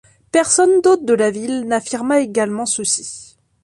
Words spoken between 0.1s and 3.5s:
Personne d'autre de la ville n'affirma également ceci.